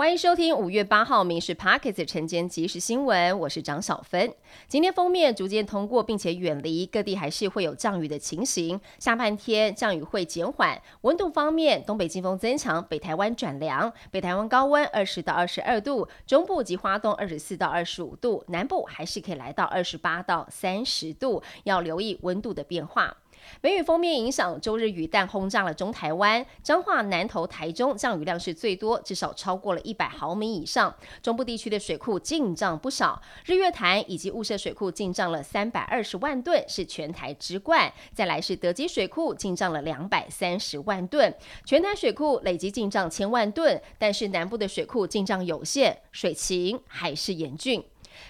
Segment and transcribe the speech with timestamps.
[0.00, 4.32] 欢迎收听五月八号《民事 Pockets》晨间即时新闻，我是张小芬。
[4.66, 8.80] 今天封面逐渐通过，并且远离各地，还是会有降雨的情形。
[8.98, 23.14] 下半天降雨会减缓，温度方面，东北季风增强，北台湾转凉，北台湾高温二十到二十二度，中部及花东二十四到二十五度，南部还是可以来到二十八到三十度，要留意温度的变化。
[23.60, 30.94] 梅雨封面影响，周日雨弹轰炸了中台湾、彰化、南投、台中，降雨量是最多，至少超过了一百毫米以上。
[31.22, 37.92] 中部地区的水库进账不少，日月潭以及雾社水库进账了三百二十万吨，是全台之冠。
[38.14, 41.34] 再来是德基水库进账了两百三十万吨，
[41.64, 47.84] 全台水库累计进账千万吨，但是南部的水库进账有限，水情还是严峻。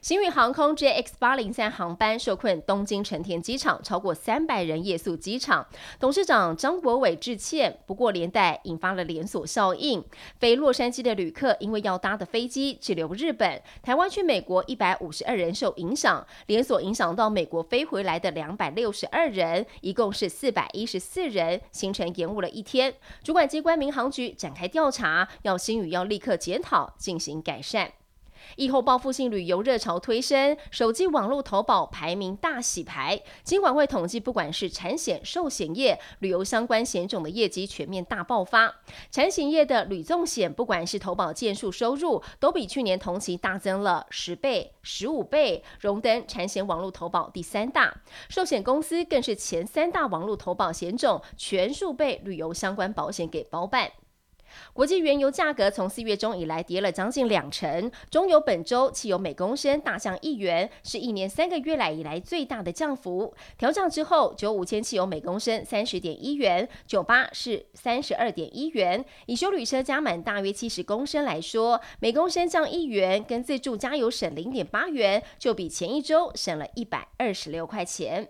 [0.00, 5.66] 新宇航空 JX 八零三航班受困东京成田机场，超过三百人夜宿机场。
[5.98, 10.04] 董事长张国伟致歉，不过连带引发了连锁效应。
[10.38, 22.94] 飞洛杉矶的旅客因为要搭的飞机滞留日本、台湾去美国，一百五十二人受影响，连锁影响到美国飞回来的两百六十二人，一共是四百一十四人，行程延误了一天。
[23.22, 27.92] 主管机关民航局展开调查，要新宇要立刻检讨，进行改善。
[28.54, 33.20] 疫后报复性旅游热潮推升，手机网络投保排名大洗牌。
[33.42, 38.72] 金管会统计，不管是产险、寿险业、旅游相关险种的业绩全面大爆发。
[39.10, 47.92] 产险业的旅纵险，不管是投保件数收入，都比去年同期大增了十倍、十五倍，荣登产险网络投保第三大。
[48.28, 53.90] 寿险公司更是前三大网络投保险种，全数被旅游相关保险给包办。
[54.72, 63.34] 国际原油价格从四月中以来跌了将近两成，中油本周汽油每公升大降一元，是一年三个月来以来最大的降幅。
[63.58, 69.04] 调降之后，九五千汽油每公升三十点一元，九八是三十二点一元。
[69.26, 78.28] 以修旅车加满大约七十公升来说，每公升降一元，跟自助加油省零点八元，就比前一周省了一百二十六块钱。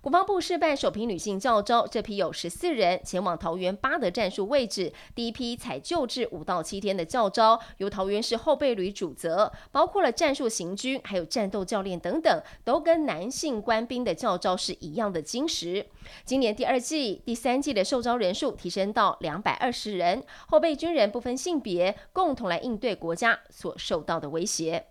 [0.00, 4.92] 国防部试办首批女性教招，这批有十四人前往桃园八德战术位置。
[5.14, 15.86] 第一批采救治五到七天的教招，由桃园市后备旅主责，包括了战术行军，还有战斗教练等等，都跟男性官兵的教招是一样的精实。
[16.24, 24.86] 今年第二季、第三季的受招人数提升到两百二十人，后备军人不分性别，共同来应对国家所受到的威胁。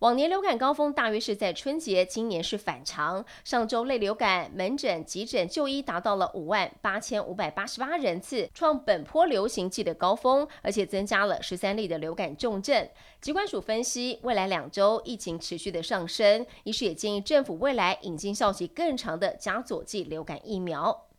[0.00, 3.22] 往年流感高峰大约是在春节，今年是反常。
[3.44, 12.88] 上周类流感门诊、急诊就医达到了五万八千五百八十八人次，创本波流行季的高峰，而且增加了十三例的流感重症。
[13.20, 21.09] 疾管署分析，未来两周疫情持续的上升，医师也建议政府未来引进效期更长的加佐剂流感疫苗。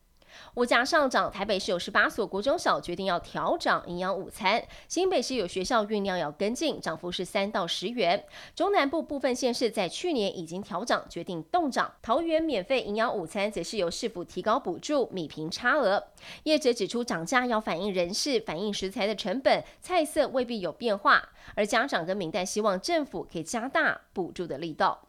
[0.56, 8.24] 物价上涨，台北市有十八所国中小决定要调涨营养午餐，新北市有学校酝酿要跟进，涨幅是三到十元。
[8.56, 11.94] 中南部部分县市在去年已经调涨，决定动涨。
[12.02, 16.04] 桃园免费营养午餐则是由市府提高补助，米平差额。
[16.44, 21.30] 业者指出，涨价要反映人事，反映食材的成本，菜色未必有变化。
[21.56, 25.08] 而家长跟民代希望政府可以加大补助的力道。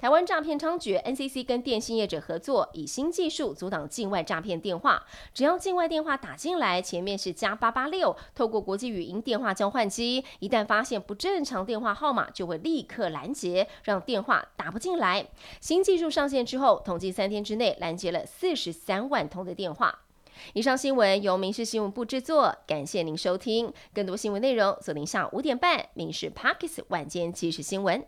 [0.00, 5.04] 台湾诈骗猖獗，NCC 跟电信业者合作，以新技术阻挡境外诈骗电话。
[5.34, 15.26] 只要境外电话打进来，前面是加八八六，透过国际语音电话交换机，一旦发现不正常电话号码，就会立刻拦截，让电话打不进来。
[15.60, 20.02] 新技术上线之后，统计三天之内拦截了四十三万通的电话。
[20.52, 23.72] 以上新闻由民事新闻部制作，感谢您收听。
[23.92, 28.00] 更多新闻内容锁定下午五点半《民事 Parkes 晚间即时新闻》。